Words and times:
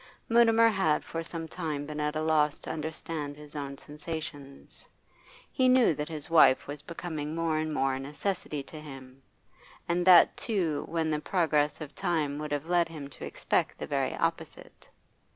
Mutimer 0.27 0.67
had 0.69 1.05
for 1.05 1.21
some 1.21 1.47
time 1.47 1.85
been 1.85 1.99
at 1.99 2.15
a 2.15 2.23
loss 2.23 2.57
to 2.61 2.71
understand 2.71 3.35
his 3.37 3.55
own 3.55 3.77
sensations; 3.77 4.87
he 5.51 5.69
knew 5.69 5.93
that 5.93 6.09
his 6.09 6.27
wife 6.27 6.65
was 6.65 6.81
becoming 6.81 7.35
more 7.35 7.59
and 7.59 7.71
more 7.71 7.93
a 7.93 7.99
necessity 7.99 8.63
to 8.63 8.81
him, 8.81 9.21
and 9.87 10.03
that 10.07 10.35
too 10.35 10.87
when 10.89 11.11
the 11.11 11.19
progress 11.19 11.81
of 11.81 11.93
time 11.93 12.39
would 12.39 12.51
have 12.51 12.65
led 12.65 12.89
him 12.89 13.09
to 13.09 13.25
expect 13.25 13.77
the 13.77 13.85
very 13.85 14.15
opposite. 14.15 14.89